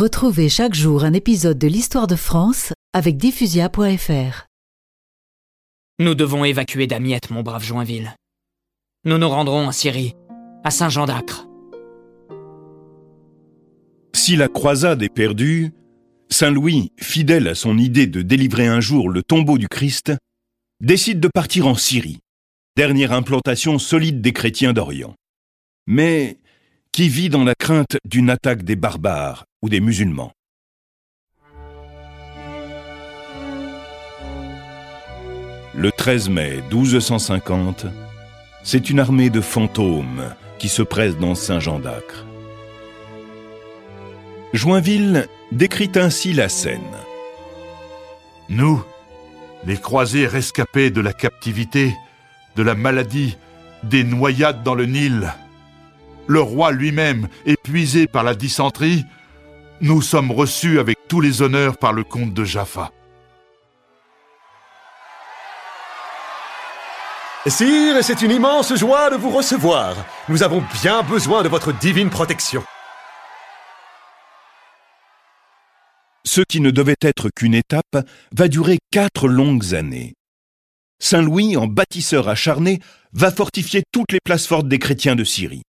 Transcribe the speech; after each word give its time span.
Retrouvez 0.00 0.48
chaque 0.48 0.72
jour 0.72 1.04
un 1.04 1.12
épisode 1.12 1.58
de 1.58 1.66
l'histoire 1.66 2.06
de 2.06 2.16
France 2.16 2.72
avec 2.94 3.18
diffusia.fr. 3.18 4.46
Nous 5.98 6.14
devons 6.14 6.46
évacuer 6.46 6.86
Damiette, 6.86 7.28
mon 7.28 7.42
brave 7.42 7.62
Joinville. 7.62 8.14
Nous 9.04 9.18
nous 9.18 9.28
rendrons 9.28 9.66
en 9.66 9.72
Syrie, 9.72 10.14
à 10.64 10.70
Saint-Jean 10.70 11.04
d'Acre. 11.04 11.46
Si 14.14 14.36
la 14.36 14.48
croisade 14.48 15.02
est 15.02 15.12
perdue, 15.12 15.74
Saint 16.30 16.50
Louis, 16.50 16.92
fidèle 16.98 17.46
à 17.46 17.54
son 17.54 17.76
idée 17.76 18.06
de 18.06 18.22
délivrer 18.22 18.68
un 18.68 18.80
jour 18.80 19.10
le 19.10 19.22
tombeau 19.22 19.58
du 19.58 19.68
Christ, 19.68 20.14
décide 20.80 21.20
de 21.20 21.28
partir 21.28 21.66
en 21.66 21.74
Syrie, 21.74 22.20
dernière 22.74 23.12
implantation 23.12 23.78
solide 23.78 24.22
des 24.22 24.32
chrétiens 24.32 24.72
d'Orient. 24.72 25.14
Mais 25.86 26.38
qui 26.92 27.08
vit 27.08 27.28
dans 27.28 27.44
la 27.44 27.54
crainte 27.54 27.96
d'une 28.04 28.30
attaque 28.30 28.62
des 28.62 28.76
barbares 28.76 29.44
ou 29.62 29.68
des 29.68 29.80
musulmans. 29.80 30.32
Le 35.74 35.92
13 35.92 36.28
mai 36.30 36.62
1250, 36.72 37.86
c'est 38.64 38.90
une 38.90 38.98
armée 38.98 39.30
de 39.30 39.40
fantômes 39.40 40.34
qui 40.58 40.68
se 40.68 40.82
presse 40.82 41.16
dans 41.16 41.34
Saint-Jean 41.34 41.78
d'Acre. 41.78 42.26
Joinville 44.52 45.28
décrit 45.52 45.92
ainsi 45.94 46.32
la 46.32 46.48
scène. 46.48 46.80
Nous, 48.48 48.82
les 49.64 49.76
croisés 49.76 50.26
rescapés 50.26 50.90
de 50.90 51.00
la 51.00 51.12
captivité, 51.12 51.94
de 52.56 52.62
la 52.64 52.74
maladie, 52.74 53.38
des 53.84 54.02
noyades 54.02 54.64
dans 54.64 54.74
le 54.74 54.86
Nil, 54.86 55.32
le 56.30 56.40
roi 56.40 56.70
lui-même 56.70 57.26
épuisé 57.44 58.06
par 58.06 58.22
la 58.22 58.36
dysenterie, 58.36 59.04
nous 59.80 60.00
sommes 60.00 60.30
reçus 60.30 60.78
avec 60.78 60.96
tous 61.08 61.20
les 61.20 61.42
honneurs 61.42 61.76
par 61.76 61.92
le 61.92 62.04
comte 62.04 62.32
de 62.32 62.44
Jaffa. 62.44 62.92
Sire, 67.48 67.96
c'est 68.02 68.22
une 68.22 68.30
immense 68.30 68.76
joie 68.76 69.10
de 69.10 69.16
vous 69.16 69.30
recevoir. 69.30 69.96
Nous 70.28 70.44
avons 70.44 70.62
bien 70.80 71.02
besoin 71.02 71.42
de 71.42 71.48
votre 71.48 71.72
divine 71.72 72.10
protection. 72.10 72.62
Ce 76.24 76.42
qui 76.48 76.60
ne 76.60 76.70
devait 76.70 76.94
être 77.02 77.28
qu'une 77.34 77.54
étape 77.54 78.06
va 78.36 78.46
durer 78.46 78.78
quatre 78.92 79.26
longues 79.26 79.74
années. 79.74 80.14
Saint 81.02 81.22
Louis, 81.22 81.56
en 81.56 81.66
bâtisseur 81.66 82.28
acharné, 82.28 82.78
va 83.12 83.32
fortifier 83.32 83.82
toutes 83.90 84.12
les 84.12 84.20
places 84.24 84.46
fortes 84.46 84.68
des 84.68 84.78
chrétiens 84.78 85.16
de 85.16 85.24
Syrie. 85.24 85.62